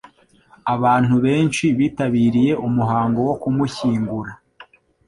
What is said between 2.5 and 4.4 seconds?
umuhango wo kumushyingura.